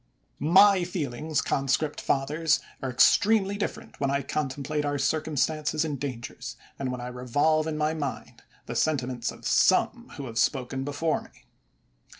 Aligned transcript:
My 0.49 0.83
feelings, 0.83 1.43
conscript 1.43 2.01
fathers, 2.01 2.59
are 2.81 2.89
extremely 2.89 3.55
different 3.55 3.99
when 3.99 4.09
I 4.09 4.23
contemplate 4.23 4.83
our 4.83 4.97
circumstanoes 4.97 5.85
and 5.85 5.99
dangers, 5.99 6.57
and 6.79 6.91
when 6.91 6.99
I 6.99 7.05
revolve 7.07 7.67
in 7.67 7.77
my 7.77 7.93
mind 7.93 8.41
the 8.65 8.75
sentiments 8.75 9.31
of 9.31 9.45
some 9.45 10.09
who 10.17 10.25
have 10.25 10.39
spoken 10.39 10.83
before 10.83 11.21
me. 11.21 11.45